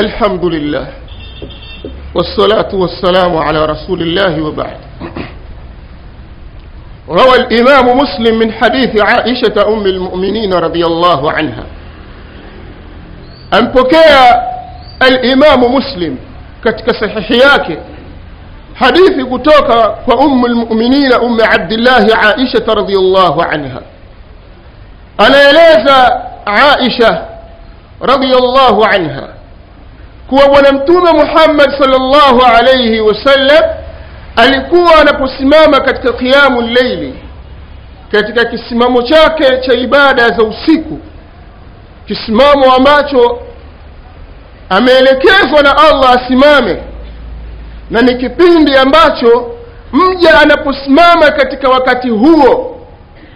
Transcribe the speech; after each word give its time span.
الحمد 0.00 0.44
لله 0.44 0.86
والصلاة 2.14 2.74
والسلام 2.74 3.36
على 3.36 3.64
رسول 3.64 4.02
الله 4.02 4.42
وبعد. 4.42 4.76
روى 7.08 7.36
الإمام 7.36 7.98
مسلم 7.98 8.38
من 8.38 8.52
حديث 8.52 9.00
عائشة 9.00 9.56
أم 9.68 9.86
المؤمنين 9.86 10.54
رضي 10.54 10.84
الله 10.86 11.32
عنها. 11.32 11.64
أن 13.54 13.64
بكي 13.66 14.12
الإمام 15.02 15.74
مسلم 15.74 16.16
كتك 16.64 16.86
صحيحياك 16.96 17.78
حديث 18.74 19.14
كتوك 19.32 19.70
فأم 20.06 20.44
المؤمنين 20.46 21.12
أم 21.12 21.36
عبد 21.40 21.72
الله 21.72 22.06
عائشة 22.16 22.66
رضي 22.68 22.96
الله 22.96 23.44
عنها. 23.44 23.82
أنا 25.20 25.42
ليس 25.60 25.86
عائشة 26.46 27.12
رضي 28.02 28.32
الله 28.42 28.86
عنها. 28.86 29.39
Kuwa 30.30 30.48
bwana 30.48 30.72
mtume 30.72 31.12
muhammad 31.12 31.70
salllahu 31.82 32.42
alaihi 32.58 33.00
wasallam 33.00 33.64
alikuwa 34.36 34.96
anaposimama 35.00 35.80
katika 35.80 36.12
qiyamu 36.12 36.62
llaili 36.62 37.14
katika 38.12 38.44
kisimamo 38.44 39.02
chake 39.02 39.44
cha 39.60 39.72
ibada 39.74 40.28
za 40.28 40.44
usiku 40.44 40.98
kisimamo 42.06 42.74
ambacho 42.74 43.38
ameelekezwa 44.68 45.62
na 45.62 45.76
allah 45.76 46.10
asimame 46.22 46.82
na 47.90 48.00
ni 48.02 48.14
kipindi 48.14 48.76
ambacho 48.76 49.54
mja 49.92 50.40
anaposimama 50.40 51.30
katika 51.30 51.68
wakati 51.68 52.08
huo 52.10 52.80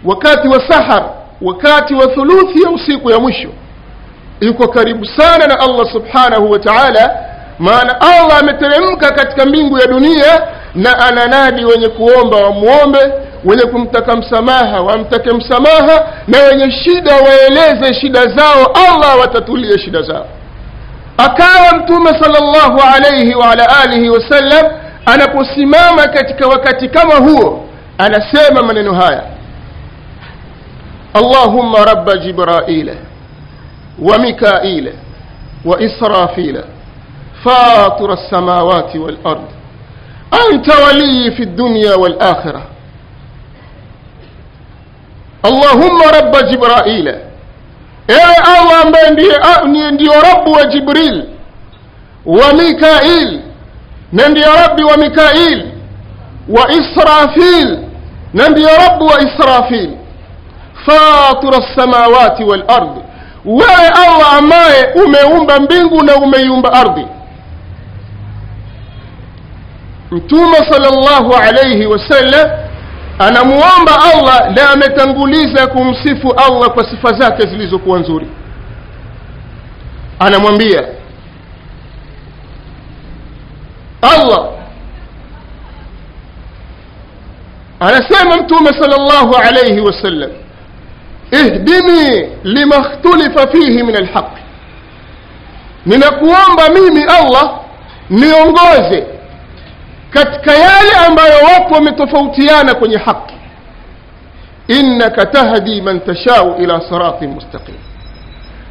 wakati 0.03 0.47
wa 0.47 0.67
sahar 0.67 1.09
wakati 1.41 1.93
wa 1.93 2.07
thuluthi 2.07 2.61
ya 2.63 2.69
usiku 2.69 3.11
ya 3.11 3.19
mwisho 3.19 3.49
yuko 4.41 4.67
karibu 4.67 5.05
sana 5.05 5.47
na 5.47 5.59
allah 5.59 5.91
subhanahu 5.91 6.51
wa 6.51 6.59
taala 6.59 7.15
maana 7.59 8.01
allah 8.01 8.39
ameteremka 8.39 9.11
katika 9.11 9.45
mbingu 9.45 9.77
ya 9.79 9.87
dunia 9.87 10.41
na 10.75 10.99
ananadi 10.99 11.65
wenye 11.65 11.87
kuomba 11.89 12.37
wamwombe 12.37 12.99
wenye 13.45 13.63
kumtaka 13.65 14.15
msamaha 14.17 14.81
wamtake 14.81 15.31
msamaha 15.31 16.07
na 16.27 16.39
wenye 16.39 16.71
shida 16.71 17.15
waeleze 17.15 17.93
shida 17.93 18.21
zao 18.27 18.65
allah 18.87 19.19
watatulie 19.19 19.79
shida 19.79 20.01
zao. 20.01 20.25
Akawa 21.17 21.79
mtume 21.79 22.09
salllahu 22.09 22.81
alaihi 22.95 23.35
waala 23.35 23.77
alihi 23.83 24.09
wasallam 24.09 24.71
anaposimama 25.05 26.07
katika 26.07 26.47
wakati 26.47 26.89
kama 26.89 27.15
huo 27.15 27.65
anasema 27.97 28.63
maneno 28.63 28.93
haya 28.93 29.23
allahumma 31.13 31.85
rabba 31.85 32.17
jibraila 32.17 32.93
wa 33.99 34.17
mikaila 34.17 34.91
wa 35.65 35.81
israfila 35.81 36.63
fatir 37.43 38.11
alsamawati 38.11 38.99
walard 38.99 39.41
anta 40.31 40.73
waliyi 40.85 41.31
fi 41.31 41.45
dunya 41.45 41.95
walakhira 41.95 42.61
allahumma 45.43 46.11
rabba 46.11 46.41
jibraila 46.41 47.11
ewe 48.07 48.35
allah 48.57 48.81
ambaye 48.85 49.09
ndiye 49.11 49.91
ndiyo 49.91 50.13
rabu 50.21 50.51
wa 50.51 50.63
jibril 50.65 51.23
wa 52.25 52.53
mikail 52.53 53.39
na 54.11 54.27
ndiyo 54.29 54.47
rabbi 54.55 54.83
wa 54.83 54.97
mikail 54.97 55.65
wa 56.49 56.71
israfil 56.71 57.79
na 58.33 58.49
ndiyo 58.49 58.69
rabu 58.87 59.05
wa 59.05 59.21
israfil 59.21 59.89
fatira 60.85 61.57
lsamawati 61.57 62.43
walardi 62.43 63.01
wewe 63.45 63.87
allah 64.05 64.33
ambaye 64.33 64.85
umeumba 65.05 65.59
mbingu 65.59 66.03
na 66.03 66.15
umeiumba 66.15 66.73
ardhi 66.73 67.07
mtume 70.11 70.55
sala 70.57 70.89
llahu 70.89 71.33
alaihi 71.33 71.85
wasallam 71.85 72.49
anamuomba 73.19 73.91
allah 74.13 74.51
na 74.55 74.69
ametanguliza 74.69 75.67
kumsifu 75.67 76.31
allah 76.31 76.69
kwa 76.69 76.89
sifa 76.89 77.13
zake 77.13 77.47
zilizokuwa 77.47 77.99
nzuri 77.99 78.27
anamwambia 80.19 80.83
allah 84.01 84.49
anasema 87.79 88.37
mtume 88.37 88.69
sala 88.69 88.97
llahu 88.97 89.35
alaihi 89.35 89.79
wasallam 89.79 90.31
اهدني 91.35 92.29
لما 92.43 92.77
اختلف 92.79 93.39
فيه 93.39 93.83
من 93.83 93.95
الحق. 93.95 94.33
ننقوام 95.87 96.55
بميمي 96.59 97.03
الله 97.19 97.59
نيونغوزي 98.11 99.03
كتكيال 100.13 100.87
أما 101.07 101.21
يوقف 101.25 101.89
تفوتيانا 101.89 102.73
كن 102.73 102.99
حق 102.99 103.27
إنك 104.71 105.15
تهدي 105.15 105.81
من 105.81 106.03
تشاء 106.03 106.63
إلى 106.63 106.79
صراط 106.89 107.23
مستقيم 107.23 107.79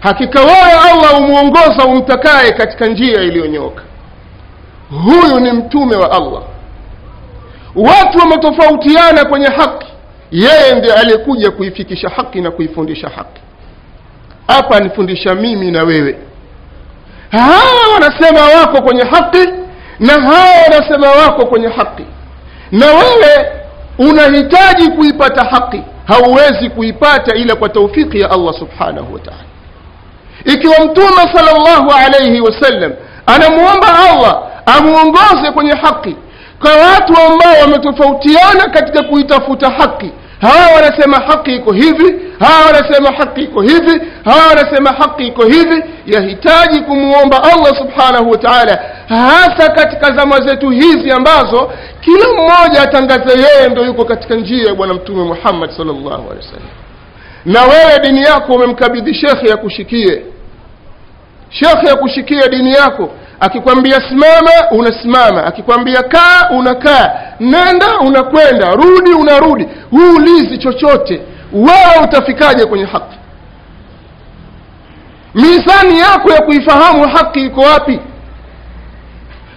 حكيك 0.03 0.35
ويا 0.37 0.93
الله 0.93 1.17
ومونغوزا 1.17 1.85
ومتكاي 1.85 2.51
كتكنجية 2.51 3.17
إليونيوك 3.17 3.83
هو 4.93 5.39
نمتومي 5.39 5.95
الله 5.97 6.43
واتو 7.77 8.19
متفوتيانا 8.33 9.23
كن 9.23 9.51
حق 9.53 9.84
yeye 10.31 10.75
ndiye 10.75 10.95
aliyekuja 10.95 11.51
kuifikisha 11.51 12.09
haki 12.09 12.41
na 12.41 12.51
kuifundisha 12.51 13.09
haki. 13.09 13.41
Hapa 14.47 14.81
nifundisha 14.81 15.35
mimi 15.35 15.71
na 15.71 15.83
wewe. 15.83 16.19
Hawa 17.31 17.93
wanasema 17.95 18.41
wako 18.61 18.83
kwenye 18.83 19.03
haki 19.05 19.49
na 20.01 20.13
hawa 20.13 20.63
wanasema 20.63 21.11
wako 21.11 21.47
kwenye 21.47 21.69
haki. 21.69 22.05
Na 22.73 22.87
wewe 22.87 23.53
unahitaji 23.99 24.91
kuipata 24.91 25.45
haki. 25.45 25.83
Hauwezi 26.07 26.71
kuipata 26.71 27.35
ila 27.37 27.57
kwa 27.57 27.69
taufiki 27.69 28.21
ya 28.21 28.31
allah 28.31 28.55
subhanahu 28.59 29.15
wa 29.15 29.21
taala. 29.21 29.45
Ikiwa 30.45 30.75
mtume 30.85 31.33
sala 31.35 31.53
llahu 31.53 31.91
alaihi 31.91 32.41
wasallam 32.41 32.93
anamwomba 33.27 33.99
allah 34.11 34.43
amwongoze 34.67 35.53
kwenye 35.55 35.73
haki 35.75 36.17
kwa 36.61 36.71
watu 36.77 37.13
ambao 37.27 37.61
wametofautiana 37.63 38.65
katika 38.73 39.03
kuitafuta 39.03 39.71
haki. 39.71 40.13
Hawa 40.41 40.75
wanasema 40.75 41.17
haki 41.17 41.55
iko 41.57 41.73
hivi 41.73 42.15
hawa 42.39 42.67
wanasema 42.67 43.13
haki 43.13 43.41
iko 43.43 43.61
hivi 43.63 44.01
hawa 44.25 44.47
wanasema 44.49 44.91
haki 44.93 45.27
iko 45.27 45.45
hivi. 45.45 45.83
Yahitaji 46.07 46.81
kumwomba 46.81 47.43
allah 47.43 47.77
subhanahu 47.79 48.31
wa 48.31 48.39
taala 48.39 48.79
hasa 49.09 49.69
katika 49.73 50.13
zama 50.17 50.41
zetu 50.41 50.71
hizi 50.71 51.11
ambazo 51.11 51.73
kila 52.01 52.29
mmoja 52.33 52.83
atangaze 52.83 53.41
yeye 53.43 53.69
ndo 53.69 53.85
yuko 53.85 54.05
katika 54.05 54.35
njia 54.35 54.67
ya 54.69 54.75
bwana 54.75 54.95
mtume 54.95 55.25
muhammad 55.25 55.71
salllahu 55.71 56.31
alehi 56.31 56.37
wasallam. 56.47 56.69
Na 57.45 57.63
wewe 57.63 57.99
dini 58.03 58.23
yako 58.23 58.53
umemkabidhi 58.55 59.15
shekhe 59.15 59.49
ya 59.49 59.57
kushikie 59.57 60.23
shekhe 61.55 61.87
ya 61.87 61.97
kushikia 61.97 62.49
dini 62.49 62.73
yako 62.73 63.11
akikwambia 63.41 64.01
simama 64.09 64.51
unasimama. 64.71 65.45
Akikwambia 65.47 66.03
kaa 66.03 66.49
unakaa. 66.51 67.11
Nenda 67.41 67.99
unakwenda. 67.99 68.71
Rudi 68.75 69.11
unarudi. 69.13 69.69
Huulizi 69.91 70.59
chochote. 70.59 71.23
Wewe 71.53 72.05
utafikaje 72.05 72.67
kwenye 72.67 72.85
haki? 72.85 73.17
Mizani 75.35 75.99
yako 75.99 76.31
ya 76.33 76.43
kuifahamu 76.43 77.09
haki 77.09 77.41
iko 77.47 77.61
wapi? 77.61 78.01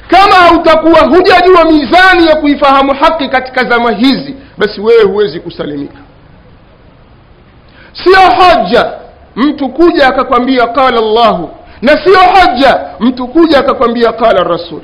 Kama 0.08 0.36
hautakuwa 0.36 1.00
hujajua 1.02 1.66
mizani 1.66 2.28
ya 2.28 2.36
kuifahamu 2.36 2.94
haki 2.96 3.30
katika 3.30 3.64
zama 3.64 3.92
hizi 3.92 4.36
basi 4.58 4.82
wewe 4.82 5.04
huwezi 5.04 5.40
kusalimika. 5.40 5.98
Sio 8.04 8.20
hoja. 8.20 8.92
Mtu 9.36 9.70
kuja 9.70 10.08
akakwambia 10.08 10.68
qala 10.68 11.02
llahu 11.02 11.50
na 11.82 11.92
sio 12.04 12.20
hoja 12.20 12.80
mtu 13.00 13.28
kuja 13.28 13.60
akakwambia 13.60 14.12
qala 14.12 14.44
rasul 14.44 14.82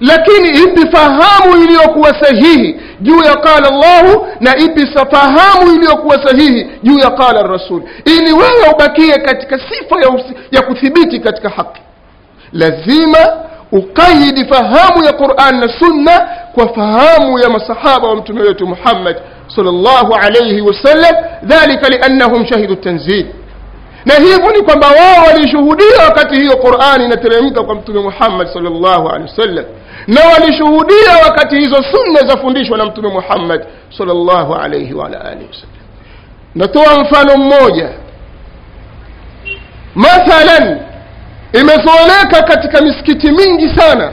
lakini 0.00 0.48
ipi 0.48 0.96
fahamu 0.96 1.62
iliyokuwa 1.64 2.20
sahihi 2.24 2.80
juu 3.00 3.22
ya 3.22 3.34
qala 3.34 3.70
llahu 3.70 4.26
na 4.40 4.56
ipi 4.56 4.86
fahamu 4.86 5.72
iliyokuwa 5.74 6.26
sahihi 6.28 6.70
juu 6.82 6.98
ya 6.98 7.10
qala 7.10 7.42
rasul 7.42 7.82
ili 8.04 8.32
wewe 8.32 8.68
ubakie 8.74 9.14
katika 9.14 9.58
sifa 9.58 10.00
ya, 10.02 10.08
usi, 10.10 10.34
ya 10.50 10.62
kuthibiti 10.62 11.20
katika 11.20 11.48
haki 11.48 11.80
lazima 12.52 13.18
uqayidi 13.72 14.44
fahamu 14.44 15.04
ya 15.04 15.12
quran 15.12 15.60
na 15.60 15.68
sunna 15.78 16.28
kwa 16.54 16.68
fahamu 16.74 17.38
ya 17.38 17.48
masahaba 17.50 18.08
wa 18.08 18.16
mtume 18.16 18.40
wetu 18.42 18.66
muhammad 18.66 19.16
sal 19.56 19.64
llahu 19.64 20.14
alaihi 20.14 20.60
wasallam 20.60 21.14
dhalika 21.42 21.88
liannahum 21.88 22.46
shahidu 22.46 22.76
tanzil 22.76 23.26
na 24.06 24.14
hivyo 24.14 24.50
ni 24.50 24.62
kwamba 24.62 24.86
wao 24.88 25.24
walishuhudia 25.26 26.02
wakati 26.08 26.34
hiyo 26.40 26.56
qurani 26.56 27.04
inateremka 27.04 27.62
kwa 27.62 27.74
mtume 27.74 28.00
muhammad 28.00 28.48
salllahu 28.52 29.08
alehi 29.08 29.30
wasallam. 29.30 29.64
Na 30.06 30.20
walishuhudia 30.32 31.16
wakati 31.24 31.56
hizo 31.56 31.76
sunna 31.76 32.20
zafundishwa 32.28 32.78
na 32.78 32.84
mtume 32.84 33.08
muhammad 33.08 33.66
salllahu 33.98 34.54
alaihi 34.54 34.94
waala 34.94 35.24
alihi 35.24 35.46
wasallam. 35.46 35.76
Natoa 36.54 37.00
mfano 37.04 37.36
mmoja. 37.36 37.90
Mathalan 39.94 40.80
imezoeleka 41.52 42.42
katika 42.48 42.80
misikiti 42.82 43.30
mingi 43.32 43.68
sana 43.78 44.12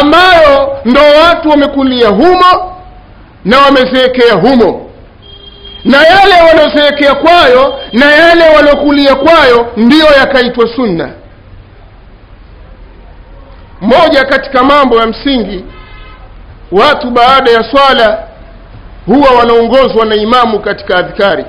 ambayo 0.00 0.78
ndo 0.84 1.00
watu 1.00 1.48
wamekulia 1.48 2.08
humo 2.08 2.76
na 3.44 3.58
wamezeekea 3.60 4.34
humo 4.34 4.83
na 5.84 5.98
yale 6.02 6.34
waliozeekea 6.48 7.14
kwayo 7.14 7.80
na 7.92 8.12
yale 8.12 8.56
waliokulia 8.56 9.14
kwayo 9.14 9.72
ndiyo 9.76 10.06
yakaitwa 10.18 10.68
sunna. 10.76 11.10
Moja 13.80 14.24
katika 14.24 14.62
mambo 14.64 15.00
ya 15.00 15.06
msingi 15.06 15.64
watu 16.72 17.10
baada 17.10 17.50
ya 17.50 17.64
swala 17.70 18.18
huwa 19.06 19.30
wanaongozwa 19.30 20.06
na 20.06 20.14
imamu 20.14 20.60
katika 20.60 20.96
adhikari 20.96 21.44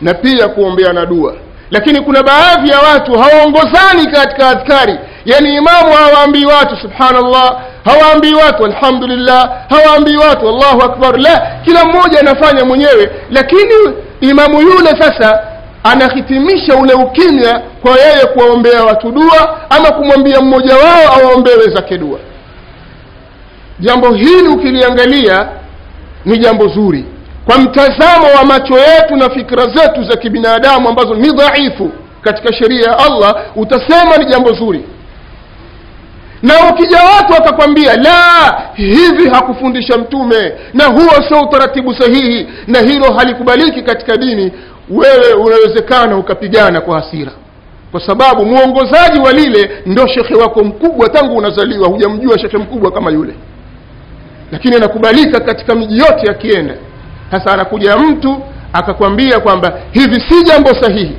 na 0.00 0.14
pia 0.14 0.48
kuombeana 0.48 1.06
dua. 1.06 1.34
Lakini 1.70 2.00
kuna 2.00 2.22
baadhi 2.22 2.68
ya 2.70 2.78
watu 2.78 3.12
hawaongozani 3.18 4.06
katika 4.12 4.48
adhikari. 4.48 4.98
Yani 5.24 5.54
imamu 5.56 5.92
hawaambii 5.92 6.44
watu 6.44 6.76
subhanallah 6.76 7.60
hawaambii 7.84 8.34
watu 8.34 8.64
alhamdulillah. 8.64 9.50
Hawaambii 9.68 10.16
watu 10.16 10.48
allahu 10.48 10.82
akbar. 10.82 11.18
La 11.18 11.52
kila 11.64 11.84
mmoja 11.84 12.20
anafanya 12.20 12.64
mwenyewe. 12.64 13.10
Lakini 13.30 13.74
imamu 14.20 14.60
yule 14.62 14.90
sasa 15.00 15.40
anahitimisha 15.84 16.76
ule 16.76 16.94
ukimya 16.94 17.62
kwa 17.82 17.90
yeye 18.00 18.26
kuwaombea 18.26 18.84
watu 18.84 19.10
dua 19.12 19.60
ama 19.70 19.90
kumwambia 19.90 20.40
mmoja 20.40 20.74
wao 20.76 21.12
awaombewe 21.20 21.64
zake 21.74 21.98
dua. 21.98 22.18
Jambo 23.80 24.12
hili 24.14 24.48
ukiliangalia 24.48 25.48
ni 26.24 26.38
jambo 26.38 26.68
zuri. 26.68 27.04
Kwa 27.46 27.58
mtazamo 27.58 28.26
wa 28.38 28.44
macho 28.44 28.74
yetu 28.78 29.16
na 29.16 29.30
fikra 29.30 29.62
zetu 29.66 30.02
za 30.04 30.16
kibinadamu 30.16 30.88
ambazo 30.88 31.14
ni 31.14 31.30
dhaifu 31.32 31.90
katika 32.22 32.52
sheria 32.52 32.90
ya 32.90 32.98
allah 32.98 33.36
utasema 33.56 34.16
ni 34.16 34.24
jambo 34.26 34.52
zuri 34.52 34.84
na 36.42 36.54
ukija 36.70 36.98
watu 37.02 37.32
wakakwambia 37.32 37.96
la 37.96 38.62
hivi 38.74 39.28
hakufundisha 39.32 39.98
mtume 39.98 40.52
na 40.74 40.84
huo 40.84 41.22
sio 41.28 41.40
utaratibu 41.40 41.94
sahihi 41.94 42.48
na 42.66 42.80
hilo 42.80 43.12
halikubaliki 43.14 43.82
katika 43.82 44.16
dini 44.16 44.52
wewe 44.90 45.32
unawezekana 45.32 46.16
ukapigana 46.16 46.80
kwa 46.80 47.00
hasira. 47.00 47.32
Kwa 47.92 48.00
sababu 48.06 48.44
mwongozaji 48.46 49.18
wa 49.20 49.32
lile 49.32 49.70
ndo 49.86 50.06
shekhe 50.06 50.34
wako 50.34 50.64
mkubwa 50.64 51.08
tangu 51.08 51.36
unazaliwa 51.36 51.88
hujamjua 51.88 52.38
shekhe 52.38 52.58
mkubwa 52.58 52.92
kama 52.92 53.10
yule. 53.10 53.34
Lakini 54.52 54.76
anakubalika 54.76 55.40
katika 55.40 55.74
miji 55.74 55.98
yote 55.98 56.30
akienda 56.30 56.74
sasa 57.30 57.52
anakuja 57.52 57.96
mtu 57.96 58.42
akakwambia 58.72 59.40
kwamba 59.40 59.72
hivi 59.92 60.14
si 60.28 60.42
jambo 60.44 60.70
sahihi. 60.82 61.16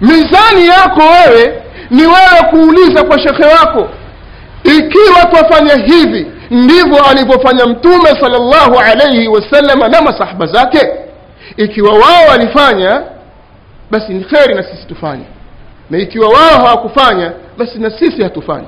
Mizani 0.00 0.66
yako 0.66 1.00
wewe 1.00 1.61
ni 1.92 2.02
wewe 2.02 2.42
kuuliza 2.50 3.04
kwa 3.04 3.18
shekhe 3.18 3.44
wako 3.44 3.88
ikiwa 4.64 5.24
twafanya 5.30 5.74
hivi 5.84 6.26
ndivyo 6.50 7.04
alivyofanya 7.10 7.66
mtume 7.66 8.08
salllahu 8.20 8.78
alaihi 8.78 9.28
wasalama 9.28 9.88
na 9.88 10.02
masahaba 10.02 10.46
zake? 10.46 10.88
Ikiwa 11.56 11.92
wao 11.92 12.26
walifanya 12.30 13.02
basi 13.90 14.12
ni 14.12 14.24
kheri 14.24 14.54
na 14.54 14.62
sisi 14.62 14.86
tufanye. 14.88 15.24
Na 15.90 15.98
ikiwa 15.98 16.28
wao 16.28 16.56
hawakufanya 16.66 17.32
basi 17.58 17.78
na 17.78 17.90
sisi 17.98 18.22
hatufanyi. 18.22 18.66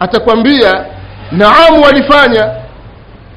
Atakwambia 0.00 0.84
naamu 1.32 1.82
walifanya. 1.84 2.50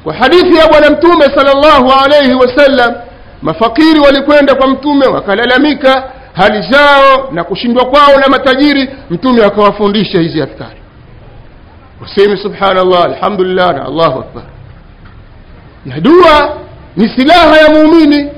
Kwa 0.03 0.13
hadithi 0.13 0.55
ya 0.57 0.67
bwana 0.67 0.89
mtume 0.89 1.25
salllahu 1.25 1.91
alaihi 2.05 2.33
wasallam 2.33 2.93
mafakiri 3.41 3.99
walikwenda 3.99 4.55
kwa 4.55 4.67
mtume 4.67 5.05
wakalalamika 5.07 6.03
hali 6.35 6.71
zao 6.71 7.29
na 7.31 7.43
kushindwa 7.43 7.85
kwao 7.85 8.19
na 8.19 8.27
matajiri 8.27 8.89
mtume 9.09 9.45
akawafundisha 9.45 10.19
hizi 10.19 10.41
adhkari 10.41 10.79
useme 12.03 12.37
subhanallah 12.37 13.03
alhamdulillah 13.05 13.73
na 13.75 13.85
allahu 13.85 14.19
akbar. 14.19 14.43
Na 15.85 15.99
dua 15.99 16.57
ni 16.97 17.09
silaha 17.09 17.57
ya 17.57 17.69
muumini 17.69 18.31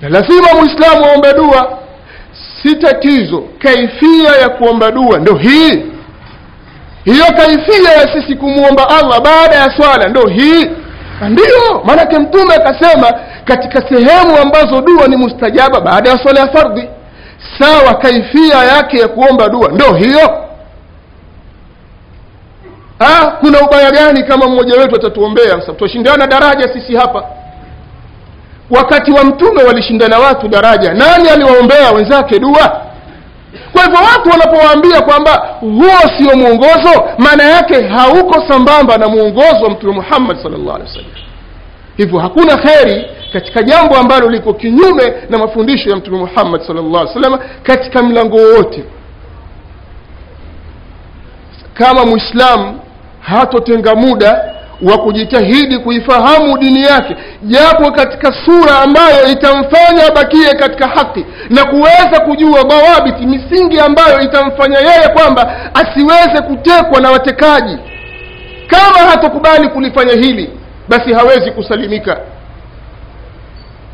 na 0.00 0.08
lazima 0.08 0.48
mwislamu 0.60 1.04
aombe 1.04 1.32
dua. 1.32 1.78
Si 2.62 2.76
tatizo 2.76 3.44
kaifia 3.58 4.30
ya 4.42 4.48
kuomba 4.48 4.90
dua 4.90 5.18
ndo 5.18 5.34
hii. 5.36 5.82
Hiyo 7.04 7.24
kaifia 7.36 7.92
ya 7.92 8.12
sisi 8.12 8.34
kumwomba 8.36 8.88
allah 8.88 9.20
baada 9.20 9.56
ya 9.56 9.76
swala 9.76 10.08
ndo 10.08 10.26
hii. 10.28 10.70
Ndiyo 11.28 11.82
maanake 11.84 12.18
mtume 12.18 12.54
akasema 12.54 13.12
katika 13.44 13.88
sehemu 13.88 14.38
ambazo 14.42 14.80
dua 14.80 15.06
ni 15.08 15.16
mustajaba 15.16 15.80
baada 15.80 16.10
ya 16.10 16.18
swala 16.18 16.40
ya 16.40 16.48
fardhi 16.48 16.88
sawa 17.58 17.94
kaifia 17.94 18.56
yake 18.64 18.98
ya 18.98 19.08
kuomba 19.08 19.48
dua. 19.48 19.68
Ndo 19.68 19.94
hiyo. 19.94 20.44
Ha? 22.98 23.36
kuna 23.40 23.60
ubaya 23.60 23.90
gani 23.90 24.22
kama 24.24 24.46
mmoja 24.48 24.74
wetu 24.76 24.96
atatuombea? 24.96 25.56
Tutashindana 25.56 26.26
daraja 26.26 26.68
sisi 26.72 26.96
hapa. 26.96 27.24
Wakati 28.70 29.10
wa 29.12 29.24
mtume 29.24 29.62
walishindana 29.62 30.18
watu 30.18 30.48
daraja. 30.48 30.94
Nani 30.94 31.28
aliwaombea 31.28 31.90
wenzake 31.92 32.38
dua? 32.38 32.82
Kwa 33.72 33.84
hivyo 33.84 33.98
watu 34.12 34.30
wanapowaambia 34.30 35.00
kwamba 35.02 35.48
huo 35.60 36.10
sio 36.18 36.36
mwongozo 36.36 37.08
maana 37.18 37.44
yake 37.44 37.88
hauko 37.88 38.44
sambamba 38.48 38.96
na 38.98 39.08
mwongozo 39.08 39.64
wa 39.64 39.70
mtume 39.70 39.92
muhammad 39.92 40.36
salllah 40.42 40.74
alih 40.74 40.86
wa 40.86 40.92
sallam 40.94 41.10
hivyo 41.96 42.18
hakuna 42.18 42.56
kheri 42.56 43.06
katika 43.32 43.62
jambo 43.62 43.96
ambalo 43.96 44.28
liko 44.30 44.54
kinyume 44.54 45.12
na 45.30 45.38
mafundisho 45.38 45.90
ya 45.90 45.96
mtume 45.96 46.18
muhammad 46.18 46.60
salllah 46.66 47.00
alih 47.00 47.16
wasallam 47.16 47.38
katika 47.62 48.02
mlango 48.02 48.36
wowote 48.36 48.84
kama 51.74 52.06
mwislamu 52.06 52.80
hatotenga 53.20 53.94
muda 53.94 54.54
wa 54.82 54.98
kujitahidi 54.98 55.78
kuifahamu 55.78 56.58
dini 56.58 56.82
yake 56.82 57.16
japo 57.42 57.90
katika 57.92 58.32
sura 58.44 58.78
ambayo 58.80 59.28
itamfanya 59.32 60.06
abakie 60.08 60.54
katika 60.54 60.88
haki 60.88 61.26
na 61.50 61.64
kuweza 61.64 62.20
kujua 62.24 62.62
dhawabiti 62.62 63.26
misingi 63.26 63.80
ambayo 63.80 64.20
itamfanya 64.20 64.78
yeye 64.78 65.08
kwamba 65.08 65.70
asiweze 65.74 66.42
kutekwa 66.42 67.00
na 67.00 67.10
watekaji. 67.10 67.78
Kama 68.66 68.98
hatokubali 69.10 69.68
kulifanya 69.68 70.12
hili 70.12 70.50
basi 70.88 71.12
hawezi 71.12 71.50
kusalimika 71.50 72.20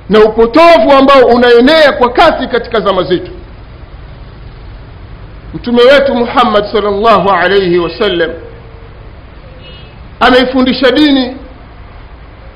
na 0.09 0.21
upotovu 0.21 0.93
ambao 0.99 1.21
unaenea 1.35 1.93
kwa 1.93 2.13
kasi 2.13 2.47
katika 2.49 2.81
zama 2.81 3.03
zetu. 3.03 3.31
Mtume 5.55 5.83
wetu 5.83 6.15
muhammad 6.15 6.65
salllahu 6.73 7.31
alaihi 7.31 7.79
wasallam 7.79 8.31
ameifundisha 10.21 10.91
dini 10.91 11.37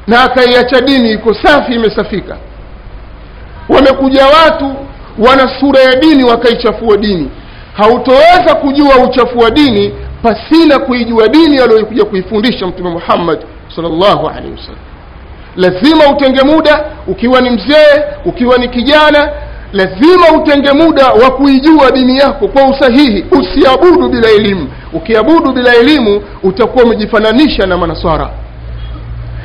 na 0.07 0.23
akaiacha 0.23 0.81
dini 0.81 1.13
iko 1.13 1.35
safi 1.35 1.73
imesafika. 1.75 2.37
Wamekuja 3.69 4.27
watu 4.27 4.75
wana 5.19 5.61
sura 5.61 5.81
ya 5.83 5.95
dini 5.97 6.25
wakaichafua 6.25 6.97
dini. 6.97 7.31
Hautoweza 7.77 8.55
kujua 8.55 8.97
uchafu 8.97 9.39
wa 9.39 9.51
dini 9.51 9.95
pasina 10.23 10.79
kuijua 10.79 11.29
dini 11.29 11.59
aliyokuja 11.59 12.05
kuifundisha 12.05 12.67
mtume 12.67 12.91
muhammad 12.91 13.39
salllahu 13.77 14.29
alaihi 14.29 14.51
wasallam 14.53 14.81
lazima 15.57 16.05
utenge 16.13 16.43
muda 16.43 16.85
ukiwa 17.07 17.41
ni 17.41 17.51
mzee 17.51 18.05
ukiwa 18.25 18.59
ni 18.59 18.69
kijana. 18.69 19.31
Lazima 19.73 20.27
utenge 20.37 20.73
muda 20.73 21.07
wa 21.07 21.31
kuijua 21.31 21.91
dini 21.91 22.17
yako 22.19 22.49
kwa 22.49 22.65
usahihi. 22.69 23.25
Usiabudu 23.31 24.09
bila 24.09 24.29
elimu. 24.31 24.69
Ukiabudu 24.93 25.53
bila 25.53 25.75
elimu 25.77 26.23
utakuwa 26.43 26.85
umejifananisha 26.85 27.67
na 27.67 27.77
manaswara. 27.79 28.31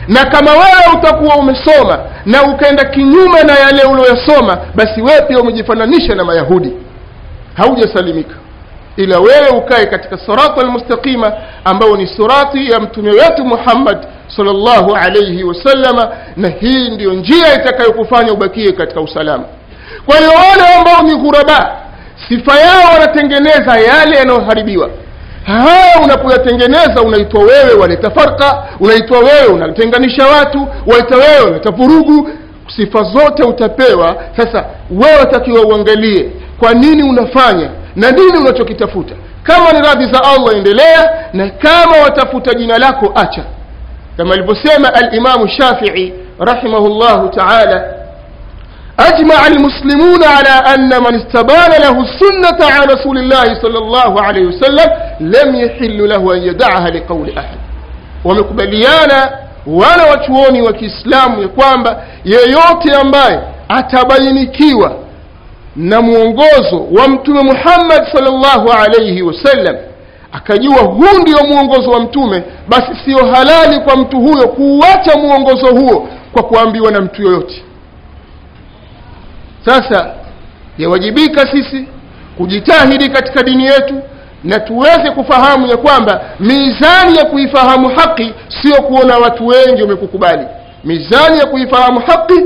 Na 0.08 0.26
kama 0.26 0.52
wewe 0.52 0.98
utakuwa 1.00 1.36
umesoma 1.36 2.00
na 2.26 2.44
ukaenda 2.44 2.84
kinyume 2.86 3.44
na 3.44 3.54
yale 3.60 3.84
ulioyasoma 3.84 4.58
basi 4.76 5.02
wewe 5.02 5.22
pia 5.22 5.40
umejifananisha 5.40 6.16
na 6.16 6.24
mayahudi. 6.24 6.74
Haujasalimika. 7.54 8.36
Ila 8.98 9.20
wewe 9.20 9.50
ukae 9.50 9.86
katika 9.86 10.18
sirata 10.18 10.62
almustaqima 10.62 11.34
ambayo 11.66 11.98
ni 11.98 12.08
sirati 12.08 12.72
ya 12.72 12.80
mtume 12.80 13.10
wetu 13.12 13.46
muhammad 13.46 13.98
salllahu 14.38 14.96
alaihi 14.96 15.44
wasallama 15.44 16.10
na 16.38 16.50
hii 16.50 16.90
ndiyo 16.90 17.14
njia 17.14 17.54
itakayokufanya 17.56 18.34
ubakie 18.34 18.72
katika 18.72 19.02
usalama. 19.02 19.44
Kwa 20.06 20.18
hiyo 20.18 20.30
wale 20.30 20.74
ambao 20.76 21.02
ni 21.04 21.16
ghuraba 21.16 21.76
sifa 22.30 22.60
yao 22.60 22.94
wanatengeneza 22.94 23.78
yale 23.80 24.18
yanayoharibiwa. 24.18 24.90
Haya 25.46 26.00
unapoyatengeneza 26.04 27.02
unaitwa 27.06 27.44
wewe 27.44 27.74
waleta 27.74 28.12
farka 28.12 28.64
unaitwa 28.80 29.20
wewe 29.20 29.46
unatenganisha 29.54 30.28
watu 30.28 30.68
waita 30.88 31.16
wewe 31.16 31.42
unaleta 31.42 31.72
vurugu 31.72 32.30
sifa 32.76 33.04
zote 33.04 33.44
utapewa. 33.44 34.16
Sasa 34.38 34.66
wewe 34.92 35.18
watakiwa 35.20 35.62
uangalie 35.62 36.30
kwa 36.60 36.74
nini 36.74 37.04
unafanya 37.10 37.70
na 37.96 38.12
nini 38.12 38.38
unachokitafuta. 38.38 39.16
Kama 39.44 39.72
ni 39.72 39.80
radhi 39.88 40.06
za 40.14 40.24
allah 40.24 40.56
endelea 40.58 41.12
na 41.34 41.50
kama 41.50 41.98
watafuta 42.04 42.54
jina 42.54 42.78
lako 42.78 43.12
acha 43.16 43.44
كما 44.18 44.34
البسيمة 44.34 44.90
الإمام 44.90 45.44
الشافعي 45.44 46.14
رحمه 46.42 46.78
الله 46.78 47.28
تعالى 47.30 47.96
أجمع 49.00 49.48
المسلمون 49.48 50.24
على 50.24 50.74
أن 50.76 50.90
من 51.04 51.16
استبان 51.16 51.72
له 51.82 52.02
السنة 52.02 52.66
على 52.76 52.94
رسول 52.94 53.18
الله 53.18 53.62
صلى 53.62 53.78
الله 53.78 54.22
عليه 54.22 54.46
وسلم 54.46 54.92
لم 55.20 55.56
يحل 55.56 56.10
له 56.10 56.34
أن 56.34 56.42
يدعها 56.42 56.90
لقول 56.90 57.38
أحد. 57.38 57.58
ومقبليانا 58.26 59.40
ولا 59.68 60.12
وتوني 60.12 60.62
وكإسلام 60.62 61.42
يقوان 61.42 61.84
با 61.84 61.98
أمباي 62.26 63.02
أنباي 63.02 63.40
أتبينكيوا 63.72 64.90
نمونغوزو 65.78 66.88
ومتم 66.92 67.34
محمد 67.34 68.04
صلى 68.14 68.30
الله 68.30 68.74
عليه 68.74 69.22
وسلم 69.24 69.78
akajua 70.36 70.82
huu 70.82 71.20
ndio 71.22 71.38
mwongozo 71.48 71.90
wa 71.92 72.00
mtume 72.00 72.44
basi 72.68 72.92
sio 73.06 73.26
halali 73.34 73.80
kwa 73.80 73.96
mtu 73.98 74.18
huyo 74.22 74.48
kuuacha 74.48 75.18
mwongozo 75.20 75.68
huo 75.68 76.08
kwa 76.34 76.44
kuambiwa 76.44 76.92
na 76.92 77.02
mtu 77.02 77.22
yoyote. 77.22 77.64
Sasa 79.66 80.14
yawajibika 80.78 81.52
sisi 81.52 81.88
kujitahidi 82.38 83.10
katika 83.10 83.44
dini 83.44 83.66
yetu 83.66 84.02
na 84.44 84.60
tuweze 84.60 85.12
kufahamu 85.12 85.68
ya 85.68 85.78
kwamba 85.78 86.22
mizani 86.40 87.18
ya 87.18 87.26
kuifahamu 87.26 87.90
haki 87.90 88.34
sio 88.62 88.82
kuona 88.82 89.18
watu 89.18 89.48
wengi 89.48 89.82
wamekukubali. 89.82 90.46
Mizani 90.84 91.38
ya 91.40 91.46
kuifahamu 91.46 92.00
haki 92.00 92.40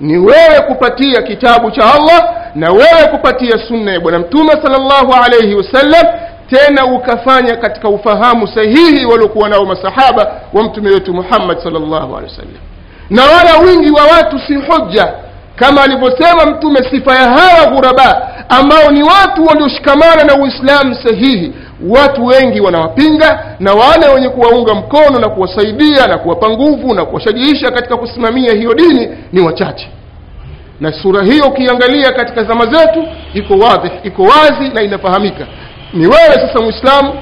ni 0.00 0.18
wewe 0.18 0.60
kupatia 0.68 1.22
kitabu 1.22 1.70
cha 1.70 1.94
allah 1.94 2.34
na 2.54 2.70
wewe 2.72 3.08
kupatia 3.10 3.58
sunna 3.68 3.92
ya 3.92 4.00
bwana 4.00 4.18
mtume 4.18 4.50
salllahu 4.52 5.12
alaihi 5.24 5.54
wasallam 5.54 6.06
tena 6.50 6.86
ukafanya 6.86 7.56
katika 7.56 7.88
ufahamu 7.88 8.48
sahihi 8.48 9.04
waliokuwa 9.06 9.48
nao 9.48 9.64
masahaba 9.66 10.40
wa 10.52 10.62
mtume 10.62 10.90
wetu 10.90 11.14
muhammad 11.14 11.58
salllahu 11.62 12.16
alehi 12.16 12.32
wasallam. 12.32 12.60
Na 13.10 13.22
wala 13.22 13.58
wingi 13.58 13.90
wa 13.90 14.02
watu 14.04 14.38
si 14.38 14.54
hujja 14.54 15.14
kama 15.56 15.82
alivyosema 15.82 16.46
mtume 16.46 16.78
sifa 16.90 17.14
ya 17.14 17.30
hawa 17.30 17.66
ghuraba 17.70 18.28
ambao 18.48 18.90
ni 18.90 19.02
watu 19.02 19.44
walioshikamana 19.44 20.24
na 20.24 20.34
uislamu 20.34 20.94
sahihi. 20.94 21.52
Watu 21.88 22.24
wengi 22.26 22.60
wanawapinga 22.60 23.44
na 23.60 23.72
wale 23.72 24.08
wenye 24.08 24.28
kuwaunga 24.28 24.74
mkono 24.74 25.18
na 25.18 25.28
kuwasaidia 25.28 26.06
na 26.06 26.18
kuwapa 26.18 26.50
nguvu 26.50 26.94
na 26.94 27.04
kuwashajiisha 27.04 27.70
katika 27.70 27.96
kusimamia 27.96 28.52
hiyo 28.52 28.74
dini 28.74 29.08
ni 29.32 29.40
wachache. 29.40 29.88
Na 30.80 30.92
sura 30.92 31.22
hiyo 31.24 31.44
ukiangalia 31.46 32.12
katika 32.12 32.44
zama 32.44 32.66
zetu 32.66 33.04
iko 33.34 33.54
wazi 33.54 33.90
iko 34.04 34.22
wazi 34.22 34.68
na 34.74 34.82
inafahamika 34.82 35.46
ni 35.94 36.06
wewe 36.06 36.34
sasa 36.34 36.60
mwislamu 36.64 37.12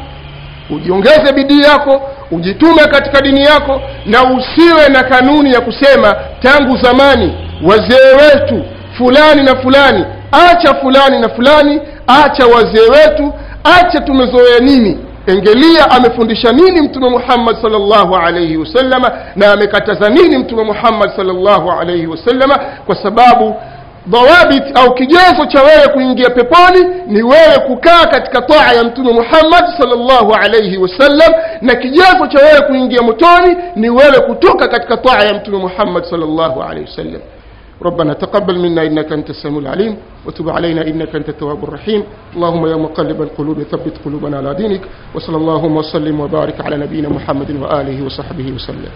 ujiongeze 0.71 1.33
bidii 1.33 1.61
yako 1.61 2.03
ujitume 2.31 2.83
katika 2.85 3.21
dini 3.21 3.43
yako 3.43 3.81
na 4.07 4.23
usiwe 4.25 4.89
na 4.89 5.03
kanuni 5.03 5.53
ya 5.53 5.61
kusema 5.61 6.15
tangu 6.43 6.77
zamani 6.77 7.35
wazee 7.65 8.13
wetu 8.23 8.65
fulani 8.99 9.43
na 9.43 9.57
fulani 9.57 10.05
acha 10.33 10.75
fulani 10.75 11.19
na 11.21 11.29
fulani 11.29 11.81
acha 12.07 12.47
wazee 12.47 12.89
wetu 12.91 13.33
acha 13.65 14.01
tumezoea 14.01 14.59
nini? 14.59 14.99
Engelia 15.27 15.91
amefundisha 15.91 16.53
nini 16.53 16.81
mtume 16.83 17.09
muhammad 17.11 17.57
salllahu 17.63 18.17
alaihi 18.17 18.57
wasalama 18.57 19.13
na 19.37 19.53
amekataza 19.53 20.09
nini 20.09 20.39
mtume 20.39 20.65
muhammad 20.65 21.11
salllahu 21.17 21.71
alaihi 21.71 22.07
wasalama 22.07 22.59
kwa 22.87 22.97
sababu 23.03 23.57
dhawabit 24.07 24.79
au 24.79 24.95
kigezo 24.95 25.47
cha 25.49 25.63
wewe 25.63 25.89
kuingia 25.93 26.31
peponi 26.31 26.85
ni 27.07 27.23
wewe 27.23 27.59
kukaa 27.67 28.07
katika 28.07 28.43
taa 28.43 28.73
ya 28.73 28.85
mtume 28.85 29.13
muhammad 29.13 29.65
salllahu 29.81 30.35
alaihi 30.35 30.77
wasallam 30.79 31.33
na 31.61 31.75
kigezo 31.75 32.27
cha 32.29 32.39
wewe 32.39 32.61
kuingia 32.67 33.03
motoni 33.03 33.57
ni 33.77 33.91
wewe 33.91 34.21
kutoka 34.21 34.69
katika 34.69 34.97
taa 34.97 35.25
ya 35.25 35.35
mtume 35.35 35.59
muhammad 35.59 36.05
salllahu 36.05 36.63
alaihi 36.63 36.91
wasallam 36.91 37.21
ربنا 37.83 38.13
تقبل 38.13 38.59
منا 38.59 38.83
إنك 38.87 39.13
أنت 39.13 39.31
السميع 39.31 39.59
العليم 39.59 39.97
وتب 40.27 40.51
علينا 40.51 40.83
إنك 40.87 41.15
أنت 41.17 41.29
التواب 41.29 41.65
الرحيم 41.65 42.03
اللهم 42.37 42.67
يا 42.67 42.77
مقلب 42.77 43.23
القلوب 43.23 43.63
ثبت 43.63 43.93
قلوبنا 44.05 44.37
على 44.37 44.55
دينك 44.55 44.81
وصلى 45.15 45.37
اللهم 45.37 45.77
وسلم 45.77 46.21
وبارك 46.21 46.61
على 46.61 46.77
نبينا 46.77 47.09
محمد 47.09 47.51
وآله 47.51 48.05
وصحبه 48.07 48.53
وسلم 48.57 48.91